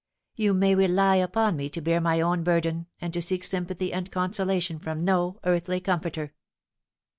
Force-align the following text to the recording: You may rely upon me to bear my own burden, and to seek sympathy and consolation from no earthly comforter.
You 0.35 0.55
may 0.55 0.73
rely 0.73 1.17
upon 1.17 1.55
me 1.57 1.69
to 1.69 1.79
bear 1.79 2.01
my 2.01 2.21
own 2.21 2.43
burden, 2.43 2.87
and 2.99 3.13
to 3.13 3.21
seek 3.21 3.43
sympathy 3.43 3.93
and 3.93 4.09
consolation 4.11 4.79
from 4.79 4.99
no 4.99 5.39
earthly 5.43 5.79
comforter. 5.79 6.33